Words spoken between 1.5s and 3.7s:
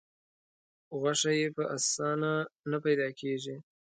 په اسانه نه پیدا کېږي.